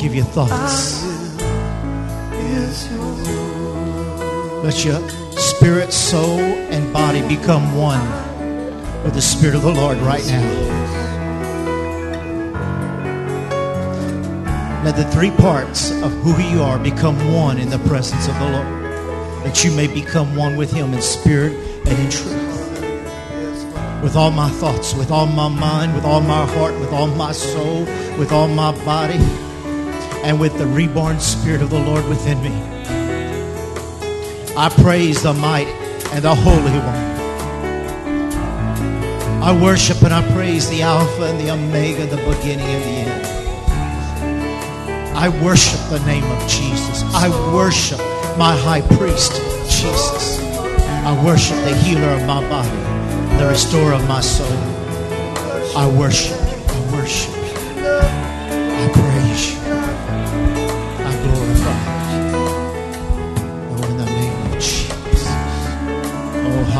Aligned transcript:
give 0.00 0.14
you 0.14 0.24
thoughts. 0.24 1.02
Let 4.62 4.84
your 4.84 5.08
spirit, 5.32 5.92
soul, 5.92 6.38
and 6.38 6.92
body 6.92 7.20
become 7.26 7.74
one 7.74 8.00
with 9.02 9.14
the 9.14 9.20
Spirit 9.20 9.56
of 9.56 9.62
the 9.62 9.74
Lord 9.74 9.98
right 9.98 10.24
now. 10.26 10.82
Let 14.84 14.96
the 14.96 15.04
three 15.10 15.30
parts 15.32 15.90
of 16.02 16.12
who 16.22 16.40
you 16.42 16.62
are 16.62 16.78
become 16.78 17.32
one 17.32 17.58
in 17.58 17.70
the 17.70 17.78
presence 17.80 18.28
of 18.28 18.34
the 18.38 18.50
Lord. 18.50 18.66
That 19.44 19.64
you 19.64 19.72
may 19.72 19.88
become 19.88 20.36
one 20.36 20.56
with 20.56 20.72
Him 20.72 20.94
in 20.94 21.02
spirit 21.02 21.52
and 21.86 21.98
in 21.98 22.10
truth. 22.10 22.82
With 24.02 24.14
all 24.16 24.30
my 24.30 24.48
thoughts, 24.50 24.94
with 24.94 25.10
all 25.10 25.26
my 25.26 25.48
mind, 25.48 25.94
with 25.94 26.04
all 26.04 26.20
my 26.20 26.46
heart, 26.46 26.74
with 26.78 26.92
all 26.92 27.08
my 27.08 27.32
soul, 27.32 27.84
with 28.16 28.32
all 28.32 28.48
my 28.48 28.72
body, 28.84 29.18
and 30.22 30.38
with 30.38 30.56
the 30.58 30.66
reborn 30.66 31.18
Spirit 31.20 31.62
of 31.62 31.70
the 31.70 31.78
Lord 31.78 32.04
within 32.06 32.40
me. 32.42 32.52
I 34.56 34.68
praise 34.68 35.22
the 35.22 35.32
mighty 35.32 35.72
and 36.12 36.22
the 36.22 36.34
Holy 36.34 36.78
One. 36.78 37.12
I 39.42 39.52
worship 39.60 40.02
and 40.02 40.14
I 40.14 40.22
praise 40.32 40.70
the 40.70 40.82
Alpha 40.82 41.24
and 41.24 41.40
the 41.40 41.50
Omega, 41.50 42.06
the 42.06 42.16
beginning 42.18 42.66
and 42.66 42.84
the 42.84 43.10
end. 43.10 43.26
I 45.16 45.28
worship 45.42 45.80
the 45.90 45.98
name 46.06 46.24
of 46.24 46.48
Jesus. 46.48 47.02
I 47.14 47.28
worship 47.52 47.98
my 48.38 48.56
high 48.56 48.82
priest, 48.96 49.32
Jesus. 49.68 50.38
I 51.04 51.24
worship 51.24 51.56
the 51.64 51.74
healer 51.74 52.10
of 52.10 52.24
my 52.26 52.40
body, 52.48 53.38
the 53.38 53.48
restorer 53.48 53.94
of 53.94 54.06
my 54.06 54.20
soul. 54.20 54.46
I 55.76 55.86
worship, 55.98 56.38
I 56.40 56.92
worship, 56.92 57.30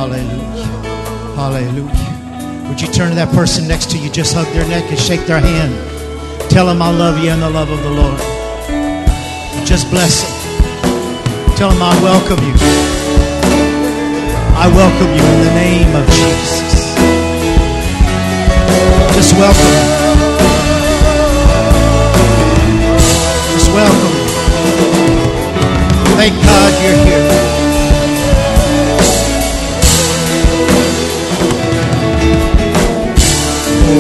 hallelujah, 0.03 0.67
hallelujah. 1.37 2.69
Would 2.69 2.81
you 2.81 2.89
turn 2.89 3.11
to 3.11 3.15
that 3.15 3.31
person 3.35 3.69
next 3.69 3.89
to 3.93 3.99
you, 3.99 4.11
just 4.11 4.35
hug 4.35 4.51
their 4.53 4.67
neck 4.67 4.91
and 4.91 4.99
shake 4.99 5.27
their 5.27 5.39
hand. 5.39 5.71
Tell 6.51 6.67
them 6.67 6.83
I 6.83 6.91
love 6.91 7.23
you 7.23 7.31
in 7.31 7.39
the 7.39 7.49
love 7.49 7.71
of 7.71 7.81
the 7.85 7.91
Lord. 7.91 8.19
Just 9.63 9.91
bless 9.91 10.27
them. 10.27 11.55
Tell 11.55 11.71
them 11.71 11.79
I 11.79 11.95
welcome 12.03 12.43
you. 12.43 12.55
I 14.59 14.67
welcome 14.75 15.11
you 15.15 15.23
in 15.23 15.39
the 15.47 15.55
name 15.55 15.95
of 15.95 16.05
Jesus. 16.11 16.99
Just 19.15 19.39
welcome. 19.39 19.79
Just 23.55 23.71
welcome. 23.71 24.17
Thank 26.19 26.35
God 26.43 26.71
you're 26.83 26.99
here. 27.07 27.32
Oh, 33.95 33.99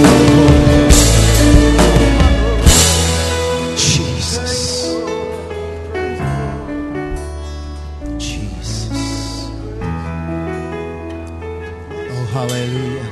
hallelujah. 12.32 13.04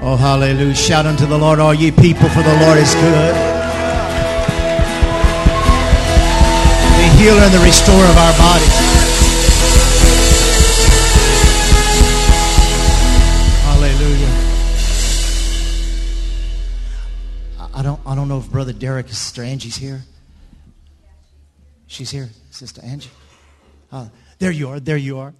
Oh, 0.00 0.16
hallelujah. 0.16 0.74
Shout 0.76 1.06
unto 1.06 1.26
the 1.26 1.36
Lord, 1.36 1.58
all 1.58 1.74
ye 1.74 1.90
people, 1.90 2.28
for 2.28 2.42
the 2.44 2.56
Lord 2.60 2.78
is 2.78 2.94
good. 2.94 3.34
The 6.94 7.08
healer 7.18 7.42
and 7.42 7.52
the 7.52 7.58
restorer 7.64 8.04
of 8.04 8.16
our 8.16 8.32
bodies. 8.38 8.87
Don't, 18.28 18.40
know 18.40 18.44
if 18.44 18.52
Brother 18.52 18.74
Derek, 18.74 19.08
Sister 19.08 19.42
Angie's 19.42 19.76
here. 19.76 20.02
She's 21.86 22.10
here, 22.10 22.28
Sister 22.50 22.82
Angie. 22.84 23.08
Uh, 23.90 24.08
there 24.38 24.50
you 24.50 24.68
are. 24.68 24.80
There 24.80 24.98
you 24.98 25.18
are. 25.18 25.32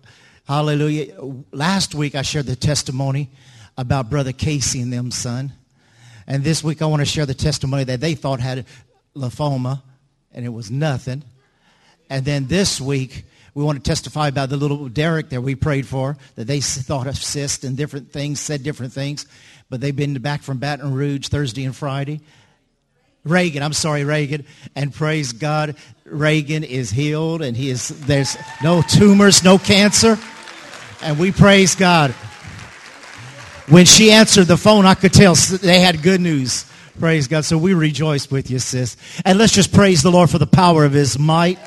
Hallelujah. 0.46 1.14
Last 1.52 1.94
week 1.94 2.14
I 2.14 2.22
shared 2.22 2.46
the 2.46 2.56
testimony 2.56 3.28
about 3.76 4.08
Brother 4.08 4.32
Casey 4.32 4.80
and 4.80 4.90
them 4.90 5.10
son. 5.10 5.52
And 6.26 6.42
this 6.42 6.64
week 6.64 6.80
I 6.80 6.86
want 6.86 7.00
to 7.00 7.06
share 7.06 7.26
the 7.26 7.34
testimony 7.34 7.84
that 7.84 8.00
they 8.00 8.14
thought 8.14 8.40
had 8.40 8.64
lymphoma 9.14 9.82
and 10.32 10.46
it 10.46 10.50
was 10.50 10.70
nothing. 10.70 11.24
And 12.08 12.24
then 12.24 12.46
this 12.46 12.80
week 12.80 13.24
we 13.52 13.64
want 13.64 13.84
to 13.84 13.86
testify 13.86 14.28
about 14.28 14.48
the 14.48 14.56
little 14.56 14.88
Derek 14.88 15.28
that 15.28 15.42
we 15.42 15.54
prayed 15.54 15.86
for, 15.86 16.16
that 16.36 16.46
they 16.46 16.60
thought 16.62 17.06
of 17.06 17.18
cyst 17.18 17.64
and 17.64 17.76
different 17.76 18.12
things, 18.12 18.40
said 18.40 18.62
different 18.62 18.94
things. 18.94 19.26
But 19.68 19.82
they've 19.82 19.94
been 19.94 20.14
back 20.14 20.42
from 20.42 20.56
Baton 20.56 20.94
Rouge 20.94 21.28
Thursday 21.28 21.64
and 21.64 21.76
Friday. 21.76 22.22
Reagan, 23.24 23.62
I'm 23.62 23.72
sorry, 23.72 24.04
Reagan. 24.04 24.44
And 24.74 24.92
praise 24.92 25.32
God, 25.32 25.76
Reagan 26.04 26.64
is 26.64 26.90
healed 26.90 27.42
and 27.42 27.56
he 27.56 27.70
is, 27.70 27.88
there's 28.06 28.36
no 28.62 28.82
tumors, 28.82 29.44
no 29.44 29.58
cancer. 29.58 30.18
And 31.02 31.18
we 31.18 31.32
praise 31.32 31.74
God. 31.74 32.10
When 33.68 33.84
she 33.84 34.10
answered 34.10 34.44
the 34.44 34.56
phone, 34.56 34.86
I 34.86 34.94
could 34.94 35.12
tell 35.12 35.34
they 35.34 35.80
had 35.80 36.02
good 36.02 36.20
news. 36.20 36.64
Praise 36.98 37.28
God. 37.28 37.44
So 37.44 37.58
we 37.58 37.74
rejoice 37.74 38.30
with 38.30 38.50
you, 38.50 38.58
sis. 38.58 38.96
And 39.24 39.38
let's 39.38 39.52
just 39.52 39.72
praise 39.72 40.02
the 40.02 40.10
Lord 40.10 40.30
for 40.30 40.38
the 40.38 40.46
power 40.46 40.84
of 40.84 40.92
his 40.92 41.18
might. 41.18 41.58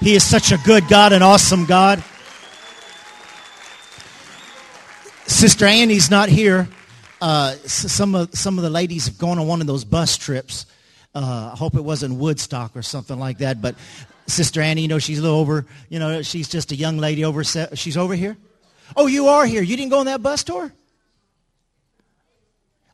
He 0.00 0.14
is 0.14 0.24
such 0.24 0.50
a 0.50 0.58
good 0.64 0.88
God, 0.88 1.12
an 1.12 1.22
awesome 1.22 1.66
God. 1.66 2.02
Sister 5.26 5.66
Annie's 5.66 6.10
not 6.10 6.28
here. 6.28 6.68
Uh, 7.20 7.52
some 7.66 8.14
of 8.14 8.34
some 8.34 8.56
of 8.58 8.64
the 8.64 8.70
ladies 8.70 9.06
have 9.06 9.18
gone 9.18 9.38
on 9.38 9.46
one 9.46 9.60
of 9.60 9.66
those 9.66 9.84
bus 9.84 10.16
trips. 10.16 10.66
Uh, 11.14 11.50
I 11.52 11.56
hope 11.56 11.74
it 11.74 11.82
wasn't 11.82 12.14
Woodstock 12.14 12.76
or 12.76 12.82
something 12.82 13.18
like 13.18 13.38
that. 13.38 13.60
But 13.60 13.74
Sister 14.26 14.60
Annie, 14.60 14.82
you 14.82 14.88
know, 14.88 14.98
she's 14.98 15.18
a 15.18 15.22
little 15.22 15.38
over. 15.38 15.66
You 15.88 15.98
know, 15.98 16.22
she's 16.22 16.48
just 16.48 16.72
a 16.72 16.76
young 16.76 16.98
lady 16.98 17.24
over. 17.24 17.42
She's 17.42 17.96
over 17.96 18.14
here. 18.14 18.36
Oh, 18.96 19.06
you 19.06 19.28
are 19.28 19.46
here. 19.46 19.62
You 19.62 19.76
didn't 19.76 19.90
go 19.90 20.00
on 20.00 20.06
that 20.06 20.22
bus 20.22 20.44
tour. 20.44 20.72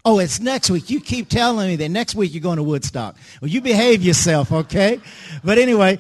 Oh, 0.09 0.21
it's 0.21 0.39
next 0.39 0.71
week. 0.71 0.89
You 0.89 1.01
keep 1.01 1.29
telling 1.29 1.67
me 1.67 1.75
that 1.75 1.89
next 1.89 2.15
week 2.15 2.33
you're 2.33 2.41
going 2.41 2.59
to 2.59 2.63
Woodstock. 2.63 3.17
Well, 3.43 3.51
you 3.51 3.61
behave 3.61 4.05
yourself, 4.05 4.53
okay? 4.53 5.01
But 5.43 5.59
anyway, 5.59 5.99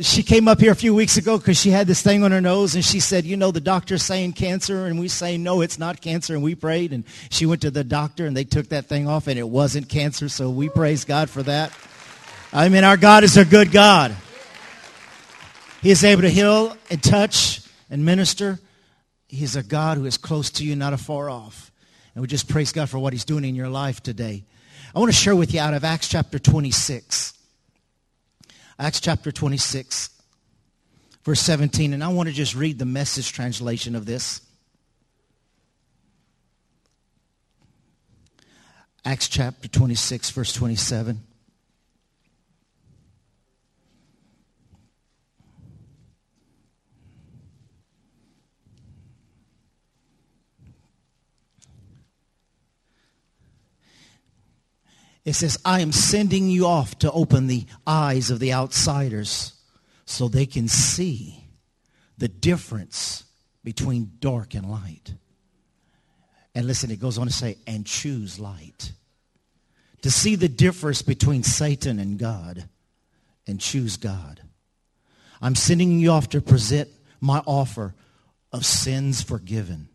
she 0.00 0.22
came 0.22 0.48
up 0.48 0.58
here 0.58 0.72
a 0.72 0.74
few 0.74 0.94
weeks 0.94 1.18
ago 1.18 1.36
because 1.36 1.58
she 1.58 1.68
had 1.68 1.86
this 1.86 2.00
thing 2.00 2.24
on 2.24 2.32
her 2.32 2.40
nose 2.40 2.74
and 2.74 2.82
she 2.82 2.98
said, 2.98 3.26
you 3.26 3.36
know, 3.36 3.50
the 3.50 3.60
doctor's 3.60 4.02
saying 4.02 4.32
cancer 4.32 4.86
and 4.86 4.98
we 4.98 5.06
say, 5.08 5.36
no, 5.36 5.60
it's 5.60 5.78
not 5.78 6.00
cancer. 6.00 6.32
And 6.32 6.42
we 6.42 6.54
prayed 6.54 6.94
and 6.94 7.04
she 7.28 7.44
went 7.44 7.60
to 7.60 7.70
the 7.70 7.84
doctor 7.84 8.24
and 8.24 8.34
they 8.34 8.44
took 8.44 8.70
that 8.70 8.86
thing 8.86 9.06
off 9.06 9.26
and 9.26 9.38
it 9.38 9.46
wasn't 9.46 9.90
cancer. 9.90 10.30
So 10.30 10.48
we 10.48 10.70
praise 10.70 11.04
God 11.04 11.28
for 11.28 11.42
that. 11.42 11.76
I 12.54 12.70
mean, 12.70 12.84
our 12.84 12.96
God 12.96 13.22
is 13.22 13.36
a 13.36 13.44
good 13.44 13.70
God. 13.70 14.16
He 15.82 15.90
is 15.90 16.02
able 16.04 16.22
to 16.22 16.30
heal 16.30 16.74
and 16.88 17.02
touch 17.02 17.60
and 17.90 18.06
minister. 18.06 18.58
He's 19.28 19.56
a 19.56 19.62
God 19.62 19.98
who 19.98 20.06
is 20.06 20.16
close 20.16 20.48
to 20.52 20.64
you, 20.64 20.74
not 20.74 20.94
afar 20.94 21.28
off. 21.28 21.70
And 22.14 22.22
we 22.22 22.28
just 22.28 22.48
praise 22.48 22.72
God 22.72 22.88
for 22.88 22.98
what 22.98 23.12
he's 23.12 23.24
doing 23.24 23.44
in 23.44 23.54
your 23.54 23.68
life 23.68 24.02
today. 24.02 24.44
I 24.94 24.98
want 24.98 25.12
to 25.12 25.16
share 25.16 25.36
with 25.36 25.54
you 25.54 25.60
out 25.60 25.74
of 25.74 25.84
Acts 25.84 26.08
chapter 26.08 26.38
26. 26.38 27.34
Acts 28.78 29.00
chapter 29.00 29.32
26, 29.32 30.10
verse 31.24 31.40
17. 31.40 31.92
And 31.92 32.02
I 32.02 32.08
want 32.08 32.28
to 32.28 32.34
just 32.34 32.54
read 32.54 32.78
the 32.78 32.84
message 32.84 33.32
translation 33.32 33.94
of 33.94 34.06
this. 34.06 34.40
Acts 39.04 39.28
chapter 39.28 39.68
26, 39.68 40.30
verse 40.30 40.52
27. 40.52 41.22
It 55.28 55.34
says, 55.34 55.58
I 55.62 55.80
am 55.80 55.92
sending 55.92 56.48
you 56.48 56.64
off 56.64 56.98
to 57.00 57.12
open 57.12 57.48
the 57.48 57.66
eyes 57.86 58.30
of 58.30 58.38
the 58.38 58.54
outsiders 58.54 59.52
so 60.06 60.26
they 60.26 60.46
can 60.46 60.68
see 60.68 61.44
the 62.16 62.28
difference 62.28 63.24
between 63.62 64.12
dark 64.20 64.54
and 64.54 64.70
light. 64.70 65.12
And 66.54 66.66
listen, 66.66 66.90
it 66.90 66.98
goes 66.98 67.18
on 67.18 67.26
to 67.26 67.32
say, 67.32 67.58
and 67.66 67.84
choose 67.84 68.40
light. 68.40 68.92
To 70.00 70.10
see 70.10 70.34
the 70.34 70.48
difference 70.48 71.02
between 71.02 71.42
Satan 71.42 71.98
and 71.98 72.18
God 72.18 72.66
and 73.46 73.60
choose 73.60 73.98
God. 73.98 74.40
I'm 75.42 75.56
sending 75.56 75.98
you 75.98 76.10
off 76.10 76.30
to 76.30 76.40
present 76.40 76.88
my 77.20 77.42
offer 77.44 77.94
of 78.50 78.64
sins 78.64 79.20
forgiven. 79.20 79.90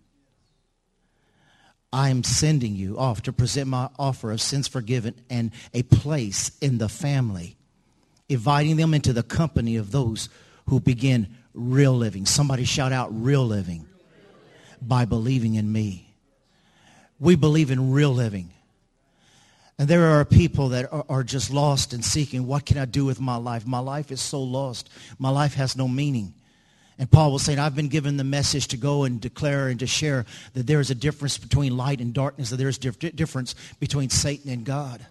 I 1.94 2.10
am 2.10 2.24
sending 2.24 2.76
you 2.76 2.98
off 2.98 3.22
to 3.22 3.32
present 3.32 3.70
my 3.70 3.88
offer 4.00 4.32
of 4.32 4.42
sins 4.42 4.68
forgiven 4.68 5.14
and 5.30 5.52
a 5.76 5.84
place 5.84 6.52
in 6.60 6.80
the 6.80 6.90
family, 6.90 7.56
inviting 8.28 8.78
them 8.78 8.96
into 8.96 9.14
the 9.14 9.22
company 9.22 9.76
of 9.76 9.92
those 9.92 10.28
who 10.68 10.80
begin 10.80 11.38
real 11.54 11.94
living. 11.94 12.26
Somebody 12.26 12.66
shout 12.66 12.92
out 12.92 13.10
real 13.12 13.46
living 13.46 13.86
by 14.82 15.06
believing 15.06 15.54
in 15.54 15.72
me. 15.72 16.16
We 17.20 17.36
believe 17.36 17.70
in 17.70 17.92
real 17.92 18.12
living. 18.12 18.50
And 19.78 19.88
there 19.88 20.06
are 20.06 20.26
people 20.26 20.70
that 20.70 20.92
are, 20.92 21.06
are, 21.08 21.24
just 21.24 21.52
lost 21.52 21.94
and 21.94 22.04
seeking, 22.04 22.48
what 22.48 22.66
can 22.66 22.80
I 22.80 22.86
do 22.86 23.06
with 23.06 23.20
my 23.20 23.36
life? 23.36 23.68
My 23.68 23.80
life 23.80 24.12
is 24.12 24.22
so 24.22 24.42
lost. 24.42 24.90
My 25.20 25.30
life 25.30 25.54
has 25.56 25.76
no 25.76 25.88
meaning. 25.88 26.34
And 27.00 27.10
Paul 27.10 27.32
was 27.32 27.42
saying, 27.42 27.60
I've 27.60 27.76
been 27.76 27.88
given 27.88 28.18
the 28.18 28.24
message 28.24 28.68
to 28.68 28.78
go 28.78 29.04
and 29.04 29.20
declare 29.20 29.68
and 29.68 29.80
to 29.80 29.88
share 29.88 30.26
that 30.54 30.68
there 30.68 30.80
is 30.80 30.92
a 30.92 30.96
difference 30.96 31.38
between 31.38 31.76
light 31.76 32.00
and 32.00 32.14
darkness, 32.14 32.52
that 32.52 32.58
there 32.58 32.70
is 32.70 32.78
a 32.78 32.92
difference 33.12 33.56
between 33.80 34.10
Satan 34.10 34.52
and 34.52 34.64
God. 34.64 35.06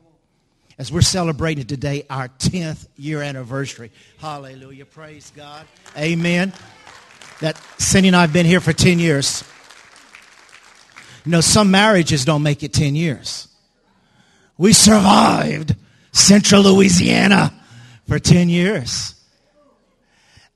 As 0.79 0.91
we're 0.91 1.03
celebrating 1.03 1.67
today 1.67 2.07
our 2.09 2.29
10th 2.29 2.87
year 2.97 3.21
anniversary. 3.21 3.91
Hallelujah. 4.19 4.87
Praise 4.87 5.33
God. 5.37 5.67
Amen. 5.97 6.53
That 7.41 7.61
Cindy 7.79 8.09
and 8.09 8.17
I 8.17 8.23
have 8.23 8.33
been 8.33 8.47
here 8.47 8.61
for 8.61 8.73
10 8.73 8.99
years. 8.99 9.45
You 11.25 11.33
know, 11.33 11.41
some 11.41 11.71
marriages 11.71 12.25
don't 12.25 12.43
make 12.43 12.63
it 12.63 12.73
10 12.73 12.95
years. 12.97 13.49
We 14.57 14.73
survived 14.73 15.75
central 16.13 16.63
Louisiana 16.63 17.53
for 18.09 18.19
10 18.19 18.49
years. 18.49 19.15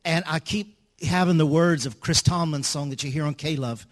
And 0.05 0.25
I 0.26 0.40
keep 0.40 0.75
having 1.02 1.37
the 1.37 1.46
words 1.46 1.87
of 1.87 2.00
Chris 2.00 2.22
Tomlin's 2.22 2.66
song 2.66 2.90
that 2.90 3.02
you 3.02 3.10
hear 3.10 3.25
on 3.25 3.34
K-Love. 3.34 3.87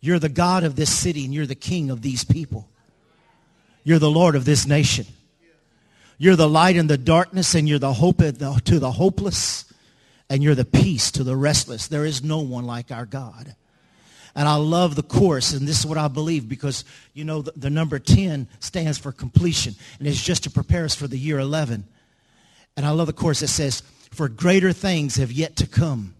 You're 0.00 0.18
the 0.18 0.28
God 0.28 0.64
of 0.64 0.76
this 0.76 0.92
city 0.92 1.24
and 1.24 1.34
you're 1.34 1.46
the 1.46 1.54
king 1.54 1.90
of 1.90 2.02
these 2.02 2.24
people. 2.24 2.68
You're 3.84 3.98
the 3.98 4.10
Lord 4.10 4.36
of 4.36 4.44
this 4.44 4.66
nation. 4.66 5.06
You're 6.18 6.36
the 6.36 6.48
light 6.48 6.76
in 6.76 6.88
the 6.88 6.98
darkness 6.98 7.54
and 7.54 7.68
you're 7.68 7.78
the 7.78 7.92
hope 7.92 8.18
to 8.18 8.32
the 8.78 8.90
hopeless 8.90 9.64
and 10.28 10.42
you're 10.42 10.54
the 10.54 10.64
peace 10.64 11.10
to 11.12 11.24
the 11.24 11.36
restless. 11.36 11.88
There 11.88 12.04
is 12.04 12.22
no 12.22 12.40
one 12.40 12.66
like 12.66 12.90
our 12.90 13.06
God. 13.06 13.54
And 14.34 14.46
I 14.46 14.56
love 14.56 14.94
the 14.94 15.02
course, 15.02 15.52
and 15.52 15.66
this 15.66 15.80
is 15.80 15.86
what 15.86 15.98
I 15.98 16.06
believe 16.06 16.48
because, 16.48 16.84
you 17.12 17.24
know, 17.24 17.42
the, 17.42 17.52
the, 17.56 17.70
number 17.70 17.98
10 17.98 18.46
stands 18.60 18.96
for 18.96 19.10
completion, 19.10 19.74
and 19.98 20.06
it's 20.06 20.22
just 20.22 20.44
to 20.44 20.50
prepare 20.50 20.84
us 20.84 20.94
for 20.94 21.08
the 21.08 21.18
year 21.18 21.40
11. 21.40 21.84
And 22.76 22.86
I 22.86 22.90
love 22.90 23.08
the 23.08 23.12
course 23.12 23.40
that 23.40 23.48
says, 23.48 23.82
for 24.12 24.28
greater 24.28 24.72
things 24.72 25.16
have 25.16 25.32
yet 25.32 25.56
to 25.56 25.66
come, 25.66 26.14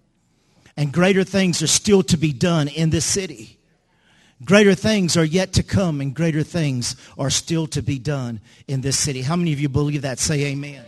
and 0.78 0.92
greater 0.92 1.24
things 1.24 1.60
are 1.60 1.66
still 1.66 2.04
to 2.04 2.16
be 2.16 2.32
done 2.32 2.68
in 2.68 2.90
this 2.90 3.04
city. 3.04 3.58
Greater 4.44 4.76
things 4.76 5.16
are 5.16 5.24
yet 5.24 5.52
to 5.54 5.64
come, 5.64 6.00
and 6.00 6.14
greater 6.14 6.44
things 6.44 6.94
are 7.18 7.30
still 7.30 7.66
to 7.66 7.82
be 7.82 7.98
done 7.98 8.40
in 8.68 8.80
this 8.80 8.96
city. 8.96 9.22
How 9.22 9.34
many 9.34 9.52
of 9.52 9.58
you 9.58 9.68
believe 9.68 10.02
that? 10.02 10.20
Say 10.20 10.44
amen. 10.44 10.84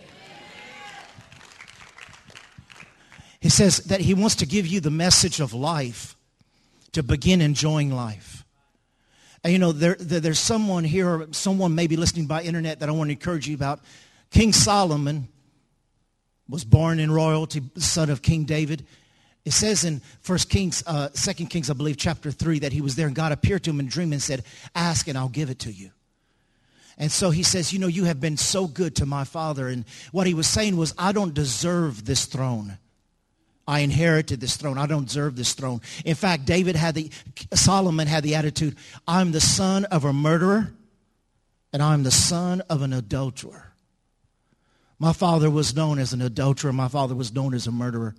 He 3.40 3.48
says 3.48 3.78
that 3.78 4.00
he 4.00 4.14
wants 4.14 4.36
to 4.36 4.46
give 4.46 4.64
you 4.64 4.78
the 4.78 4.92
message 4.92 5.40
of 5.40 5.52
life 5.52 6.14
to 6.92 7.02
begin 7.02 7.40
enjoying 7.40 7.90
life. 7.90 8.44
And 9.42 9.52
you 9.52 9.58
know, 9.58 9.72
there, 9.72 9.96
there, 9.98 10.20
there's 10.20 10.38
someone 10.38 10.84
here, 10.84 11.26
someone 11.32 11.74
maybe 11.74 11.96
listening 11.96 12.26
by 12.26 12.42
internet 12.42 12.78
that 12.78 12.88
I 12.88 12.92
want 12.92 13.08
to 13.08 13.12
encourage 13.12 13.48
you 13.48 13.56
about. 13.56 13.80
King 14.30 14.52
Solomon 14.52 15.26
was 16.48 16.64
born 16.64 17.00
in 17.00 17.10
royalty, 17.10 17.62
son 17.76 18.08
of 18.08 18.22
King 18.22 18.44
David. 18.44 18.86
It 19.44 19.52
says 19.52 19.84
in 19.84 20.00
First 20.20 20.50
Kings, 20.50 20.82
uh, 20.86 21.08
Second 21.14 21.46
Kings, 21.46 21.70
I 21.70 21.74
believe, 21.74 21.96
chapter 21.96 22.30
three, 22.30 22.58
that 22.58 22.72
he 22.72 22.80
was 22.80 22.94
there 22.94 23.06
and 23.06 23.16
God 23.16 23.32
appeared 23.32 23.64
to 23.64 23.70
him 23.70 23.80
in 23.80 23.86
a 23.86 23.90
dream 23.90 24.12
and 24.12 24.22
said, 24.22 24.44
"Ask 24.74 25.08
and 25.08 25.16
I'll 25.16 25.28
give 25.28 25.50
it 25.50 25.60
to 25.60 25.72
you." 25.72 25.90
And 26.98 27.10
so 27.10 27.30
he 27.30 27.42
says, 27.42 27.72
"You 27.72 27.78
know, 27.78 27.86
you 27.86 28.04
have 28.04 28.20
been 28.20 28.36
so 28.36 28.66
good 28.66 28.96
to 28.96 29.06
my 29.06 29.24
father." 29.24 29.68
And 29.68 29.86
what 30.12 30.26
he 30.26 30.34
was 30.34 30.46
saying 30.46 30.76
was, 30.76 30.92
"I 30.98 31.12
don't 31.12 31.32
deserve 31.32 32.04
this 32.04 32.26
throne." 32.26 32.78
I 33.70 33.80
inherited 33.80 34.40
this 34.40 34.56
throne. 34.56 34.78
I 34.78 34.86
don't 34.86 35.06
deserve 35.06 35.36
this 35.36 35.52
throne. 35.52 35.80
In 36.04 36.16
fact, 36.16 36.44
David 36.44 36.74
had 36.74 36.96
the, 36.96 37.08
Solomon 37.54 38.08
had 38.08 38.24
the 38.24 38.34
attitude, 38.34 38.74
I'm 39.06 39.30
the 39.30 39.40
son 39.40 39.84
of 39.84 40.04
a 40.04 40.12
murderer 40.12 40.72
and 41.72 41.80
I'm 41.80 42.02
the 42.02 42.10
son 42.10 42.62
of 42.62 42.82
an 42.82 42.92
adulterer. 42.92 43.74
My 44.98 45.12
father 45.12 45.48
was 45.48 45.76
known 45.76 46.00
as 46.00 46.12
an 46.12 46.20
adulterer. 46.20 46.72
My 46.72 46.88
father 46.88 47.14
was 47.14 47.32
known 47.32 47.54
as 47.54 47.68
a 47.68 47.70
murderer. 47.70 48.16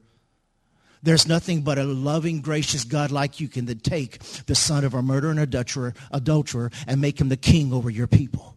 There's 1.04 1.28
nothing 1.28 1.62
but 1.62 1.80
a 1.80 1.84
loving, 1.84 2.42
gracious 2.42 2.84
God 2.84 3.12
like 3.12 3.40
you 3.40 3.48
can 3.48 3.66
take 3.80 4.20
the 4.46 4.56
son 4.56 4.84
of 4.84 4.94
a 4.94 5.02
murderer 5.02 5.32
and 5.32 5.40
adulterer, 5.40 5.94
adulterer 6.12 6.72
and 6.86 7.02
make 7.02 7.20
him 7.20 7.30
the 7.30 7.38
king 7.38 7.74
over 7.74 7.90
your 7.90 8.08
people. 8.08 8.56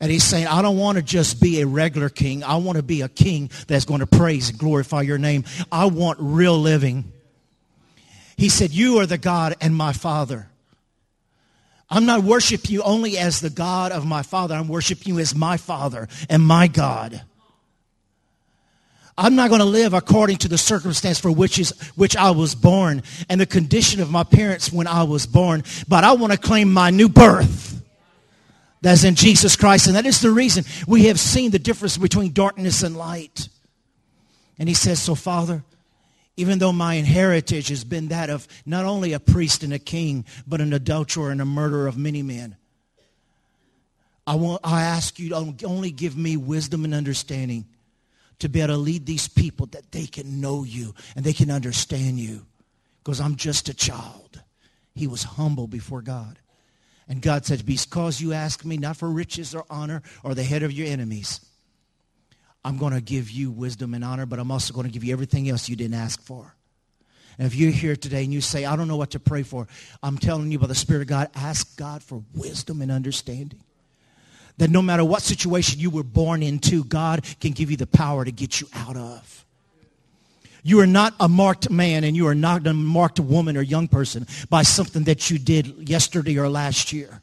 And 0.00 0.10
he's 0.10 0.24
saying, 0.24 0.46
I 0.46 0.62
don't 0.62 0.78
want 0.78 0.96
to 0.96 1.02
just 1.02 1.40
be 1.40 1.60
a 1.60 1.66
regular 1.66 2.08
king. 2.08 2.44
I 2.44 2.56
want 2.56 2.76
to 2.76 2.82
be 2.82 3.02
a 3.02 3.08
king 3.08 3.50
that's 3.66 3.84
going 3.84 4.00
to 4.00 4.06
praise 4.06 4.48
and 4.48 4.58
glorify 4.58 5.02
your 5.02 5.18
name. 5.18 5.44
I 5.72 5.86
want 5.86 6.18
real 6.20 6.56
living. 6.56 7.12
He 8.36 8.48
said, 8.48 8.70
you 8.70 8.98
are 8.98 9.06
the 9.06 9.18
God 9.18 9.56
and 9.60 9.74
my 9.74 9.92
father. 9.92 10.48
I'm 11.90 12.06
not 12.06 12.22
worshiping 12.22 12.70
you 12.70 12.82
only 12.82 13.18
as 13.18 13.40
the 13.40 13.50
God 13.50 13.92
of 13.92 14.06
my 14.06 14.22
father. 14.22 14.54
I'm 14.54 14.68
worshiping 14.68 15.14
you 15.14 15.20
as 15.20 15.34
my 15.34 15.56
father 15.56 16.06
and 16.28 16.42
my 16.42 16.68
God. 16.68 17.22
I'm 19.18 19.34
not 19.34 19.48
going 19.48 19.58
to 19.58 19.64
live 19.64 19.94
according 19.94 20.36
to 20.38 20.48
the 20.48 20.56
circumstance 20.56 21.18
for 21.18 21.32
which 21.32 21.58
is 21.58 21.70
which 21.96 22.16
I 22.16 22.30
was 22.30 22.54
born 22.54 23.02
and 23.28 23.40
the 23.40 23.46
condition 23.46 24.00
of 24.00 24.12
my 24.12 24.22
parents 24.22 24.72
when 24.72 24.86
I 24.86 25.02
was 25.02 25.26
born, 25.26 25.64
but 25.88 26.04
I 26.04 26.12
want 26.12 26.32
to 26.32 26.38
claim 26.38 26.72
my 26.72 26.90
new 26.90 27.08
birth. 27.08 27.82
That's 28.80 29.02
in 29.02 29.16
Jesus 29.16 29.56
Christ. 29.56 29.88
And 29.88 29.96
that 29.96 30.06
is 30.06 30.20
the 30.20 30.30
reason 30.30 30.64
we 30.86 31.06
have 31.06 31.18
seen 31.18 31.50
the 31.50 31.58
difference 31.58 31.98
between 31.98 32.32
darkness 32.32 32.84
and 32.84 32.96
light. 32.96 33.48
And 34.56 34.68
he 34.68 34.74
says, 34.76 35.02
so 35.02 35.16
Father, 35.16 35.64
even 36.36 36.60
though 36.60 36.72
my 36.72 36.94
heritage 36.94 37.70
has 37.70 37.82
been 37.82 38.08
that 38.08 38.30
of 38.30 38.46
not 38.64 38.84
only 38.84 39.14
a 39.14 39.20
priest 39.20 39.64
and 39.64 39.72
a 39.72 39.80
king, 39.80 40.26
but 40.46 40.60
an 40.60 40.72
adulterer 40.72 41.32
and 41.32 41.42
a 41.42 41.44
murderer 41.44 41.88
of 41.88 41.98
many 41.98 42.22
men, 42.22 42.56
I, 44.28 44.36
want, 44.36 44.60
I 44.62 44.82
ask 44.82 45.18
you 45.18 45.30
to 45.30 45.66
only 45.66 45.90
give 45.90 46.16
me 46.16 46.36
wisdom 46.36 46.84
and 46.84 46.94
understanding 46.94 47.64
to 48.40 48.48
be 48.48 48.60
able 48.60 48.74
to 48.74 48.78
lead 48.78 49.06
these 49.06 49.28
people 49.28 49.66
that 49.66 49.90
they 49.92 50.06
can 50.06 50.40
know 50.40 50.64
you 50.64 50.94
and 51.16 51.24
they 51.24 51.32
can 51.32 51.50
understand 51.50 52.18
you 52.18 52.46
because 53.02 53.20
I'm 53.20 53.36
just 53.36 53.68
a 53.68 53.74
child. 53.74 54.42
He 54.94 55.06
was 55.06 55.22
humble 55.22 55.66
before 55.66 56.02
God. 56.02 56.38
And 57.08 57.22
God 57.22 57.46
said, 57.46 57.64
because 57.64 58.20
you 58.20 58.32
ask 58.34 58.64
me 58.64 58.76
not 58.76 58.96
for 58.96 59.08
riches 59.08 59.54
or 59.54 59.64
honor 59.70 60.02
or 60.22 60.34
the 60.34 60.44
head 60.44 60.62
of 60.62 60.72
your 60.72 60.86
enemies, 60.86 61.40
I'm 62.64 62.76
going 62.76 62.92
to 62.92 63.00
give 63.00 63.30
you 63.30 63.50
wisdom 63.50 63.94
and 63.94 64.04
honor, 64.04 64.26
but 64.26 64.38
I'm 64.38 64.50
also 64.50 64.74
going 64.74 64.86
to 64.86 64.92
give 64.92 65.04
you 65.04 65.12
everything 65.12 65.48
else 65.48 65.68
you 65.68 65.76
didn't 65.76 65.94
ask 65.94 66.20
for. 66.20 66.54
And 67.38 67.46
if 67.46 67.54
you're 67.54 67.70
here 67.70 67.96
today 67.96 68.24
and 68.24 68.32
you 68.32 68.40
say, 68.40 68.64
I 68.64 68.76
don't 68.76 68.88
know 68.88 68.96
what 68.96 69.12
to 69.12 69.20
pray 69.20 69.44
for, 69.44 69.68
I'm 70.02 70.18
telling 70.18 70.50
you 70.50 70.58
by 70.58 70.66
the 70.66 70.74
Spirit 70.74 71.02
of 71.02 71.08
God, 71.08 71.30
ask 71.34 71.78
God 71.78 72.02
for 72.02 72.22
wisdom 72.34 72.82
and 72.82 72.90
understanding. 72.90 73.62
That 74.58 74.70
no 74.70 74.82
matter 74.82 75.04
what 75.04 75.22
situation 75.22 75.80
you 75.80 75.90
were 75.90 76.02
born 76.02 76.42
into, 76.42 76.84
God 76.84 77.24
can 77.40 77.52
give 77.52 77.70
you 77.70 77.76
the 77.76 77.86
power 77.86 78.24
to 78.24 78.32
get 78.32 78.60
you 78.60 78.68
out 78.74 78.96
of. 78.96 79.44
You 80.62 80.80
are 80.80 80.86
not 80.86 81.14
a 81.20 81.28
marked 81.28 81.70
man 81.70 82.04
and 82.04 82.16
you 82.16 82.26
are 82.26 82.34
not 82.34 82.66
a 82.66 82.74
marked 82.74 83.20
woman 83.20 83.56
or 83.56 83.62
young 83.62 83.88
person 83.88 84.26
by 84.50 84.62
something 84.62 85.04
that 85.04 85.30
you 85.30 85.38
did 85.38 85.88
yesterday 85.88 86.36
or 86.36 86.48
last 86.48 86.92
year. 86.92 87.22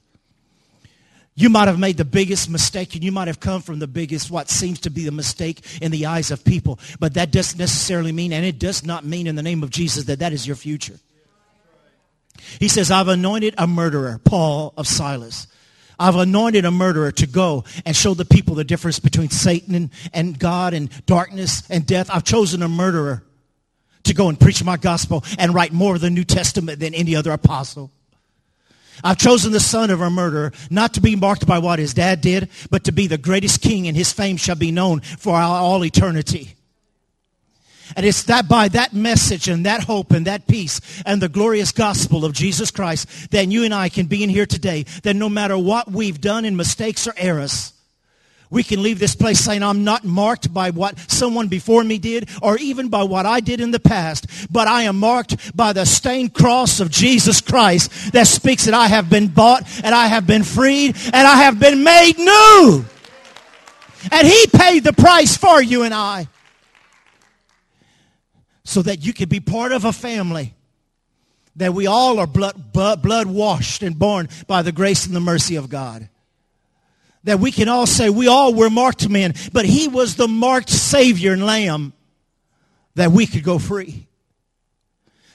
You 1.38 1.50
might 1.50 1.68
have 1.68 1.78
made 1.78 1.98
the 1.98 2.06
biggest 2.06 2.50
mistake 2.50 2.96
and 2.96 3.04
you 3.04 3.12
might 3.12 3.28
have 3.28 3.42
come 3.42 3.62
from 3.62 3.80
the 3.80 3.88
biggest, 3.88 4.32
what 4.32 4.50
seems 4.50 4.80
to 4.82 4.90
be 4.90 5.04
the 5.04 5.12
mistake 5.12 5.60
in 5.82 5.92
the 5.92 6.06
eyes 6.06 6.32
of 6.32 6.46
people. 6.46 6.80
But 6.98 7.16
that 7.16 7.32
doesn't 7.32 7.60
necessarily 7.60 8.14
mean, 8.14 8.32
and 8.32 8.46
it 8.46 8.58
does 8.58 8.86
not 8.86 9.04
mean 9.04 9.28
in 9.28 9.36
the 9.36 9.44
name 9.44 9.62
of 9.62 9.70
Jesus 9.70 10.06
that 10.06 10.20
that 10.20 10.32
is 10.32 10.48
your 10.48 10.56
future. 10.56 10.98
He 12.60 12.70
says, 12.70 12.90
I've 12.90 13.10
anointed 13.10 13.54
a 13.58 13.68
murderer, 13.68 14.20
Paul 14.24 14.74
of 14.78 14.88
Silas. 14.88 15.48
I've 16.00 16.16
anointed 16.16 16.66
a 16.66 16.72
murderer 16.72 17.12
to 17.14 17.28
go 17.28 17.64
and 17.86 17.96
show 17.96 18.14
the 18.14 18.26
people 18.26 18.56
the 18.56 18.64
difference 18.64 19.00
between 19.00 19.30
Satan 19.30 19.92
and, 20.14 20.40
God 20.40 20.74
and 20.74 20.90
darkness 21.06 21.64
and 21.70 21.86
death. 21.86 22.10
I've 22.12 22.24
chosen 22.24 22.62
a 22.62 22.68
murderer 22.68 23.24
to 24.04 24.14
go 24.14 24.30
and 24.30 24.40
preach 24.40 24.64
my 24.64 24.78
gospel 24.78 25.24
and 25.38 25.54
write 25.54 25.74
more 25.74 25.96
of 25.96 26.02
the 26.02 26.10
New 26.10 26.24
Testament 26.24 26.80
than 26.80 26.94
any 26.94 27.16
other 27.16 27.32
apostle. 27.32 27.92
I've 29.04 29.18
chosen 29.18 29.52
the 29.52 29.60
son 29.60 29.90
of 29.90 30.02
a 30.02 30.10
murderer 30.10 30.54
not 30.70 30.94
to 30.94 31.02
be 31.02 31.16
marked 31.16 31.46
by 31.46 31.60
what 31.60 31.80
his 31.80 31.94
dad 31.94 32.22
did, 32.22 32.50
but 32.70 32.86
to 32.86 32.92
be 32.92 33.08
the 33.08 33.18
greatest 33.18 33.62
king 33.62 33.88
and 33.88 33.98
his 33.98 34.14
fame 34.14 34.38
shall 34.38 34.56
be 34.56 34.72
known 34.72 35.02
for 35.02 35.36
all 35.36 35.84
eternity. 35.84 36.56
And 37.96 38.06
it's 38.06 38.24
that 38.24 38.48
by 38.48 38.68
that 38.70 38.94
message 38.94 39.48
and 39.48 39.66
that 39.66 39.84
hope 39.84 40.12
and 40.12 40.26
that 40.28 40.48
peace 40.48 40.82
and 41.06 41.22
the 41.22 41.30
glorious 41.30 41.72
gospel 41.72 42.26
of 42.26 42.34
Jesus 42.34 42.72
Christ 42.72 43.32
that 43.32 43.48
you 43.48 43.64
and 43.64 43.74
I 43.74 43.90
can 43.90 44.08
be 44.08 44.24
in 44.24 44.30
here 44.30 44.46
today 44.46 44.84
that 45.04 45.16
no 45.16 45.30
matter 45.30 45.58
what 45.58 45.92
we've 45.92 46.20
done 46.20 46.46
in 46.46 46.56
mistakes 46.56 47.08
or 47.08 47.14
errors, 47.18 47.74
We 48.50 48.64
can 48.64 48.84
leave 48.84 49.00
this 49.00 49.16
place 49.16 49.40
saying, 49.40 49.64
I'm 49.64 49.84
not 49.84 50.04
marked 50.04 50.54
by 50.54 50.70
what 50.70 50.98
someone 51.12 51.48
before 51.48 51.84
me 51.84 51.98
did 51.98 52.30
or 52.42 52.58
even 52.58 52.90
by 52.90 53.04
what 53.04 53.26
I 53.26 53.40
did 53.40 53.60
in 53.60 53.72
the 53.72 53.80
past, 53.80 54.28
but 54.52 54.68
I 54.68 54.84
am 54.84 55.00
marked 55.00 55.56
by 55.58 55.74
the 55.74 55.86
stained 55.86 56.34
cross 56.34 56.80
of 56.80 56.92
Jesus 56.92 57.42
Christ 57.42 58.14
that 58.14 58.28
speaks 58.28 58.66
that 58.66 58.74
I 58.74 58.88
have 58.88 59.10
been 59.10 59.28
bought 59.28 59.64
and 59.84 59.96
I 59.96 60.08
have 60.08 60.28
been 60.28 60.44
freed 60.44 60.96
and 61.06 61.28
I 61.28 61.36
have 61.44 61.60
been 61.60 61.84
made 61.84 62.18
new. 62.18 62.86
And 64.12 64.28
he 64.28 64.46
paid 64.54 64.84
the 64.84 64.94
price 64.94 65.36
for 65.36 65.62
you 65.62 65.84
and 65.84 65.94
I 65.94 66.28
so 68.66 68.82
that 68.82 69.06
you 69.06 69.14
could 69.14 69.30
be 69.30 69.40
part 69.40 69.72
of 69.72 69.86
a 69.86 69.94
family 69.94 70.54
that 71.56 71.74
we 71.74 71.88
all 71.88 72.20
are 72.20 72.28
blood, 72.28 72.74
blood, 72.74 73.28
washed 73.28 73.82
and 73.82 73.98
born 73.98 74.28
by 74.46 74.62
the 74.62 74.74
grace 74.74 75.06
and 75.06 75.16
the 75.16 75.22
mercy 75.22 75.56
of 75.56 75.70
God 75.70 76.10
that 77.26 77.40
we 77.40 77.52
can 77.52 77.68
all 77.68 77.86
say 77.86 78.10
we 78.10 78.28
all 78.28 78.54
were 78.54 78.70
marked 78.70 79.10
men, 79.10 79.34
but 79.52 79.66
he 79.66 79.88
was 79.88 80.16
the 80.16 80.28
marked 80.28 80.70
Savior 80.70 81.34
and 81.34 81.46
Lamb 81.46 81.92
that 82.94 83.12
we 83.12 83.28
could 83.28 83.44
go 83.44 83.60
free. 83.60 84.08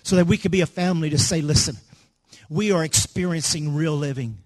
So 0.02 0.16
that 0.16 0.26
we 0.26 0.38
could 0.38 0.50
be 0.50 0.62
a 0.62 0.66
family 0.66 1.10
to 1.10 1.18
say, 1.18 1.42
listen, 1.42 1.76
we 2.48 2.72
are 2.72 2.82
experiencing 2.82 3.74
real 3.74 3.94
living. 3.94 4.38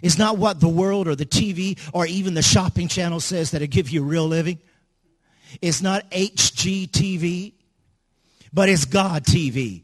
It's 0.00 0.16
not 0.16 0.38
what 0.38 0.60
the 0.60 0.68
world 0.68 1.08
or 1.08 1.16
the 1.16 1.26
TV 1.26 1.78
or 1.92 2.06
even 2.06 2.34
the 2.34 2.42
shopping 2.42 2.88
channel 2.88 3.20
says 3.20 3.50
that'll 3.50 3.66
give 3.66 3.90
you 3.90 4.04
real 4.04 4.26
living. 4.26 4.58
It's 5.60 5.82
not 5.82 6.08
HGTV, 6.10 7.52
but 8.52 8.68
it's 8.68 8.84
God 8.84 9.24
TV 9.24 9.82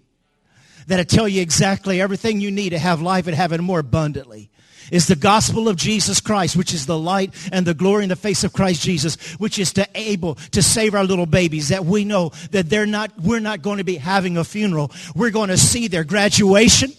that'll 0.87 1.05
tell 1.05 1.29
you 1.29 1.43
exactly 1.43 2.01
everything 2.01 2.41
you 2.41 2.51
need 2.51 2.71
to 2.71 2.79
have 2.79 3.01
life 3.03 3.27
and 3.27 3.37
have 3.37 3.53
it 3.53 3.61
more 3.61 3.81
abundantly 3.81 4.51
is 4.91 5.07
the 5.07 5.17
gospel 5.17 5.69
of 5.69 5.77
Jesus 5.77 6.21
Christ, 6.21 6.57
which 6.57 6.73
is 6.73 6.87
the 6.87 6.99
light 6.99 7.35
and 7.53 7.67
the 7.67 7.75
glory 7.75 8.05
in 8.05 8.09
the 8.09 8.17
face 8.17 8.45
of 8.45 8.53
Christ 8.53 8.83
Jesus, 8.83 9.17
which 9.35 9.59
is 9.59 9.73
to 9.75 9.87
able 9.95 10.37
to 10.53 10.63
save 10.63 10.95
our 10.95 11.05
little 11.05 11.27
babies 11.27 11.69
that 11.69 11.85
we 11.85 12.05
know 12.05 12.31
that 12.53 12.71
they're 12.71 12.87
not, 12.87 13.13
we're 13.21 13.41
not 13.41 13.63
going 13.63 13.79
to 13.79 13.85
be 13.85 13.97
having 13.97 14.37
a 14.37 14.45
funeral. 14.45 14.91
We're 15.15 15.31
going 15.31 15.51
to 15.51 15.59
see 15.59 15.89
their 15.89 16.05
graduation. 16.05 16.93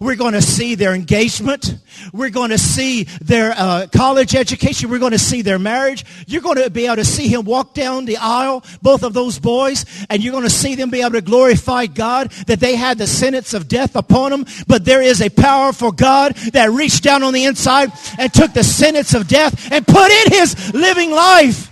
We're 0.00 0.16
going 0.16 0.32
to 0.32 0.42
see 0.42 0.74
their 0.74 0.94
engagement. 0.94 1.76
We're 2.12 2.30
going 2.30 2.50
to 2.50 2.58
see 2.58 3.04
their 3.20 3.52
uh, 3.56 3.86
college 3.92 4.34
education. 4.34 4.90
We're 4.90 4.98
going 4.98 5.12
to 5.12 5.18
see 5.18 5.42
their 5.42 5.58
marriage. 5.58 6.04
You're 6.26 6.42
going 6.42 6.62
to 6.62 6.70
be 6.70 6.86
able 6.86 6.96
to 6.96 7.04
see 7.04 7.28
him 7.28 7.44
walk 7.44 7.74
down 7.74 8.04
the 8.04 8.16
aisle, 8.16 8.64
both 8.82 9.02
of 9.02 9.12
those 9.12 9.38
boys, 9.38 9.84
and 10.10 10.22
you're 10.22 10.32
going 10.32 10.44
to 10.44 10.50
see 10.50 10.74
them 10.74 10.90
be 10.90 11.00
able 11.00 11.12
to 11.12 11.20
glorify 11.20 11.86
God 11.86 12.30
that 12.46 12.60
they 12.60 12.76
had 12.76 12.98
the 12.98 13.06
sentence 13.06 13.54
of 13.54 13.68
death 13.68 13.96
upon 13.96 14.30
them. 14.30 14.46
But 14.66 14.84
there 14.84 15.02
is 15.02 15.22
a 15.22 15.30
powerful 15.30 15.92
God 15.92 16.34
that 16.52 16.70
reached 16.70 17.02
down 17.02 17.22
on 17.22 17.32
the 17.32 17.44
inside 17.44 17.92
and 18.18 18.32
took 18.32 18.52
the 18.52 18.64
sentence 18.64 19.14
of 19.14 19.28
death 19.28 19.70
and 19.70 19.86
put 19.86 20.10
in 20.10 20.32
his 20.32 20.74
living 20.74 21.10
life. 21.10 21.70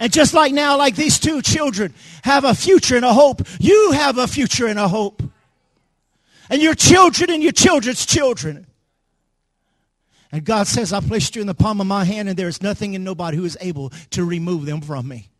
And 0.00 0.12
just 0.12 0.34
like 0.34 0.52
now, 0.52 0.76
like 0.76 0.96
these 0.96 1.18
two 1.18 1.42
children 1.42 1.94
have 2.22 2.44
a 2.44 2.54
future 2.54 2.96
and 2.96 3.04
a 3.04 3.12
hope, 3.12 3.46
you 3.58 3.92
have 3.92 4.18
a 4.18 4.26
future 4.26 4.66
and 4.66 4.78
a 4.78 4.88
hope 4.88 5.22
and 6.50 6.62
your 6.62 6.74
children 6.74 7.30
and 7.30 7.42
your 7.42 7.52
children's 7.52 8.04
children. 8.06 8.66
And 10.30 10.44
God 10.44 10.66
says, 10.66 10.92
I 10.92 11.00
placed 11.00 11.36
you 11.36 11.40
in 11.40 11.46
the 11.46 11.54
palm 11.54 11.80
of 11.80 11.86
my 11.86 12.04
hand, 12.04 12.28
and 12.28 12.38
there 12.38 12.48
is 12.48 12.62
nothing 12.62 12.94
and 12.94 13.04
nobody 13.04 13.36
who 13.36 13.44
is 13.44 13.56
able 13.60 13.90
to 14.10 14.24
remove 14.24 14.66
them 14.66 14.80
from 14.80 15.08
me. 15.08 15.30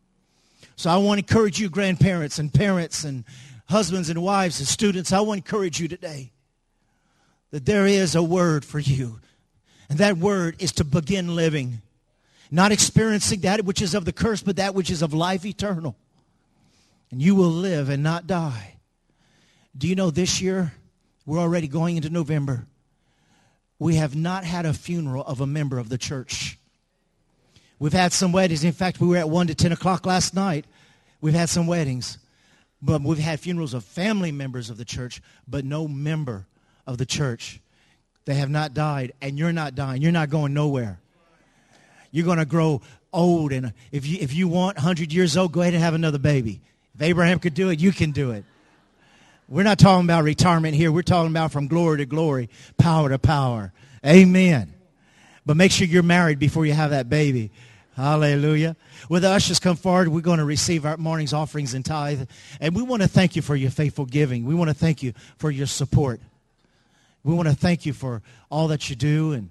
So 0.75 0.89
I 0.89 0.97
want 0.97 1.19
to 1.19 1.23
encourage 1.23 1.59
you, 1.59 1.69
grandparents 1.69 2.39
and 2.39 2.51
parents 2.51 3.03
and 3.03 3.23
husbands 3.67 4.09
and 4.09 4.21
wives 4.23 4.59
and 4.59 4.67
students, 4.67 5.11
I 5.11 5.19
want 5.19 5.45
to 5.45 5.47
encourage 5.47 5.79
you 5.79 5.87
today 5.87 6.31
that 7.51 7.65
there 7.65 7.85
is 7.85 8.15
a 8.15 8.23
word 8.23 8.65
for 8.65 8.79
you. 8.79 9.19
And 9.89 9.99
that 9.99 10.17
word 10.17 10.55
is 10.59 10.71
to 10.73 10.83
begin 10.83 11.35
living. 11.35 11.81
Not 12.51 12.71
experiencing 12.71 13.41
that 13.41 13.65
which 13.65 13.81
is 13.81 13.93
of 13.93 14.05
the 14.05 14.13
curse, 14.13 14.41
but 14.41 14.55
that 14.55 14.73
which 14.73 14.89
is 14.89 15.01
of 15.01 15.13
life 15.13 15.45
eternal. 15.45 15.95
And 17.11 17.21
you 17.21 17.35
will 17.35 17.49
live 17.49 17.89
and 17.89 18.01
not 18.01 18.27
die. 18.27 18.75
Do 19.77 19.87
you 19.87 19.95
know 19.95 20.11
this 20.11 20.41
year 20.41 20.73
we're 21.29 21.37
already 21.37 21.67
going 21.67 21.95
into 21.95 22.09
November. 22.09 22.65
We 23.77 23.97
have 23.97 24.15
not 24.15 24.43
had 24.43 24.65
a 24.65 24.73
funeral 24.73 25.23
of 25.23 25.41
a 25.41 25.45
member 25.45 25.77
of 25.77 25.87
the 25.87 25.97
church. 25.99 26.57
We've 27.77 27.93
had 27.93 28.13
some 28.13 28.31
weddings. 28.31 28.63
In 28.63 28.71
fact, 28.71 28.99
we 28.99 29.07
were 29.07 29.17
at 29.17 29.29
1 29.29 29.45
to 29.45 29.53
10 29.53 29.71
o'clock 29.71 30.07
last 30.07 30.33
night. 30.33 30.65
We've 31.21 31.35
had 31.35 31.47
some 31.47 31.67
weddings. 31.67 32.17
But 32.81 33.03
we've 33.03 33.19
had 33.19 33.39
funerals 33.39 33.75
of 33.75 33.83
family 33.83 34.31
members 34.31 34.71
of 34.71 34.77
the 34.77 34.85
church, 34.85 35.21
but 35.47 35.63
no 35.63 35.87
member 35.87 36.47
of 36.87 36.97
the 36.97 37.05
church. 37.05 37.61
They 38.25 38.33
have 38.33 38.49
not 38.49 38.73
died, 38.73 39.11
and 39.21 39.37
you're 39.37 39.53
not 39.53 39.75
dying. 39.75 40.01
You're 40.01 40.11
not 40.11 40.31
going 40.31 40.55
nowhere. 40.55 40.99
You're 42.09 42.25
going 42.25 42.39
to 42.39 42.45
grow 42.45 42.81
old, 43.13 43.51
and 43.51 43.73
if 43.91 44.07
you, 44.07 44.17
if 44.19 44.33
you 44.33 44.47
want 44.47 44.77
100 44.77 45.13
years 45.13 45.37
old, 45.37 45.51
go 45.51 45.61
ahead 45.61 45.75
and 45.75 45.83
have 45.83 45.93
another 45.93 46.17
baby. 46.17 46.59
If 46.95 47.03
Abraham 47.03 47.37
could 47.37 47.53
do 47.53 47.69
it, 47.69 47.79
you 47.79 47.91
can 47.91 48.09
do 48.09 48.31
it. 48.31 48.45
We're 49.49 49.63
not 49.63 49.79
talking 49.79 50.05
about 50.05 50.23
retirement 50.23 50.75
here. 50.75 50.91
We're 50.91 51.01
talking 51.01 51.31
about 51.31 51.51
from 51.51 51.67
glory 51.67 51.97
to 51.97 52.05
glory, 52.05 52.49
power 52.77 53.09
to 53.09 53.17
power. 53.17 53.73
Amen. 54.05 54.75
But 55.43 55.57
make 55.57 55.71
sure 55.71 55.87
you're 55.87 56.03
married 56.03 56.37
before 56.37 56.67
you 56.67 56.73
have 56.73 56.91
that 56.91 57.09
baby. 57.09 57.49
Hallelujah. 57.95 58.75
With 59.09 59.23
the 59.23 59.29
ushers 59.31 59.59
come 59.59 59.75
forward, 59.75 60.07
we're 60.09 60.21
going 60.21 60.37
to 60.37 60.45
receive 60.45 60.85
our 60.85 60.97
morning's 60.97 61.33
offerings 61.33 61.73
and 61.73 61.83
tithe. 61.83 62.29
And 62.61 62.75
we 62.75 62.83
want 62.83 63.01
to 63.01 63.07
thank 63.07 63.35
you 63.35 63.41
for 63.41 63.55
your 63.55 63.71
faithful 63.71 64.05
giving. 64.05 64.45
We 64.45 64.53
want 64.53 64.69
to 64.69 64.75
thank 64.75 65.01
you 65.01 65.13
for 65.39 65.49
your 65.49 65.65
support. 65.65 66.21
We 67.23 67.33
want 67.33 67.49
to 67.49 67.55
thank 67.55 67.87
you 67.87 67.93
for 67.93 68.21
all 68.51 68.67
that 68.67 68.89
you 68.91 68.95
do 68.95 69.31
and 69.31 69.49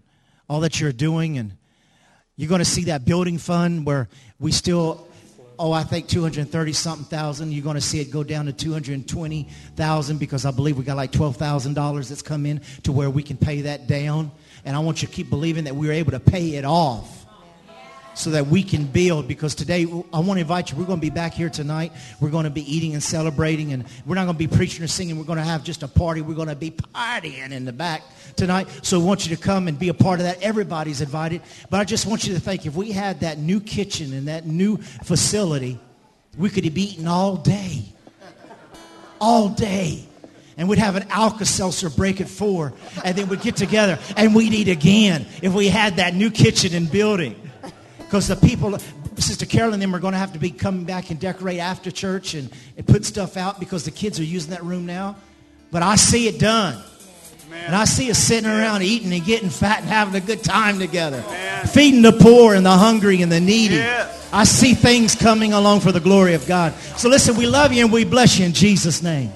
all 0.48 0.60
that 0.60 0.80
you're 0.80 0.92
doing. 0.92 1.38
And 1.38 1.56
you're 2.36 2.48
going 2.48 2.60
to 2.60 2.64
see 2.64 2.84
that 2.84 3.04
building 3.04 3.36
fund 3.36 3.84
where 3.84 4.08
we 4.38 4.52
still 4.52 5.07
oh, 5.58 5.72
I 5.72 5.82
think 5.82 6.08
230 6.08 6.72
something 6.72 7.04
thousand. 7.06 7.52
You're 7.52 7.64
going 7.64 7.74
to 7.74 7.80
see 7.80 8.00
it 8.00 8.10
go 8.10 8.22
down 8.22 8.46
to 8.46 8.52
220,000 8.52 10.18
because 10.18 10.44
I 10.44 10.50
believe 10.50 10.78
we 10.78 10.84
got 10.84 10.96
like 10.96 11.12
$12,000 11.12 12.08
that's 12.08 12.22
come 12.22 12.46
in 12.46 12.60
to 12.84 12.92
where 12.92 13.10
we 13.10 13.22
can 13.22 13.36
pay 13.36 13.62
that 13.62 13.86
down. 13.86 14.30
And 14.64 14.76
I 14.76 14.80
want 14.80 15.02
you 15.02 15.08
to 15.08 15.14
keep 15.14 15.30
believing 15.30 15.64
that 15.64 15.74
we're 15.74 15.92
able 15.92 16.12
to 16.12 16.20
pay 16.20 16.54
it 16.54 16.64
off 16.64 17.17
so 18.18 18.30
that 18.30 18.48
we 18.48 18.62
can 18.62 18.84
build 18.84 19.28
because 19.28 19.54
today 19.54 19.82
I 20.12 20.18
want 20.18 20.38
to 20.38 20.40
invite 20.40 20.72
you. 20.72 20.76
We're 20.76 20.86
going 20.86 20.98
to 20.98 21.06
be 21.06 21.10
back 21.10 21.34
here 21.34 21.48
tonight. 21.48 21.92
We're 22.20 22.30
going 22.30 22.44
to 22.44 22.50
be 22.50 22.62
eating 22.70 22.94
and 22.94 23.02
celebrating 23.02 23.72
and 23.72 23.84
we're 24.06 24.16
not 24.16 24.24
going 24.24 24.36
to 24.36 24.48
be 24.48 24.48
preaching 24.48 24.82
or 24.84 24.88
singing. 24.88 25.16
We're 25.18 25.24
going 25.24 25.38
to 25.38 25.44
have 25.44 25.62
just 25.62 25.84
a 25.84 25.88
party. 25.88 26.20
We're 26.20 26.34
going 26.34 26.48
to 26.48 26.56
be 26.56 26.72
partying 26.72 27.52
in 27.52 27.64
the 27.64 27.72
back 27.72 28.02
tonight. 28.34 28.68
So 28.82 29.00
I 29.00 29.04
want 29.04 29.26
you 29.26 29.36
to 29.36 29.40
come 29.40 29.68
and 29.68 29.78
be 29.78 29.88
a 29.88 29.94
part 29.94 30.18
of 30.18 30.24
that. 30.26 30.42
Everybody's 30.42 31.00
invited. 31.00 31.42
But 31.70 31.80
I 31.80 31.84
just 31.84 32.06
want 32.06 32.26
you 32.26 32.34
to 32.34 32.40
think 32.40 32.66
if 32.66 32.74
we 32.74 32.90
had 32.90 33.20
that 33.20 33.38
new 33.38 33.60
kitchen 33.60 34.12
and 34.12 34.26
that 34.26 34.46
new 34.46 34.78
facility, 34.78 35.78
we 36.36 36.50
could 36.50 36.62
be 36.74 36.92
eating 36.92 37.06
all 37.06 37.36
day. 37.36 37.84
All 39.20 39.48
day 39.48 40.04
and 40.56 40.68
we'd 40.68 40.80
have 40.80 40.96
an 40.96 41.06
Alka-Seltzer 41.08 41.88
break 41.90 42.20
at 42.20 42.28
four, 42.28 42.72
and 43.04 43.16
then 43.16 43.28
we'd 43.28 43.40
get 43.40 43.54
together 43.54 43.96
and 44.16 44.34
we'd 44.34 44.52
eat 44.52 44.66
again 44.66 45.24
if 45.40 45.54
we 45.54 45.68
had 45.68 45.98
that 45.98 46.14
new 46.14 46.30
kitchen 46.32 46.74
and 46.74 46.90
building. 46.90 47.47
Because 48.08 48.26
the 48.26 48.36
people, 48.36 48.78
Sister 49.18 49.44
Carol 49.44 49.74
and 49.74 49.82
them 49.82 49.94
are 49.94 49.98
going 49.98 50.14
to 50.14 50.18
have 50.18 50.32
to 50.32 50.38
be 50.38 50.50
coming 50.50 50.84
back 50.84 51.10
and 51.10 51.20
decorate 51.20 51.58
after 51.58 51.90
church 51.90 52.32
and, 52.32 52.50
and 52.78 52.86
put 52.86 53.04
stuff 53.04 53.36
out 53.36 53.60
because 53.60 53.84
the 53.84 53.90
kids 53.90 54.18
are 54.18 54.24
using 54.24 54.52
that 54.52 54.64
room 54.64 54.86
now. 54.86 55.16
But 55.70 55.82
I 55.82 55.96
see 55.96 56.26
it 56.26 56.38
done. 56.38 56.82
And 57.66 57.76
I 57.76 57.84
see 57.84 58.10
us 58.10 58.16
sitting 58.16 58.48
around 58.48 58.82
eating 58.82 59.12
and 59.12 59.22
getting 59.22 59.50
fat 59.50 59.80
and 59.80 59.88
having 59.90 60.14
a 60.14 60.24
good 60.24 60.42
time 60.42 60.78
together. 60.78 61.20
Feeding 61.70 62.00
the 62.00 62.12
poor 62.12 62.54
and 62.54 62.64
the 62.64 62.70
hungry 62.70 63.20
and 63.20 63.30
the 63.30 63.40
needy. 63.40 63.82
I 64.32 64.44
see 64.44 64.72
things 64.72 65.14
coming 65.14 65.52
along 65.52 65.80
for 65.80 65.92
the 65.92 66.00
glory 66.00 66.32
of 66.32 66.46
God. 66.46 66.72
So 66.96 67.10
listen, 67.10 67.36
we 67.36 67.46
love 67.46 67.74
you 67.74 67.84
and 67.84 67.92
we 67.92 68.06
bless 68.06 68.38
you 68.38 68.46
in 68.46 68.54
Jesus' 68.54 69.02
name. 69.02 69.30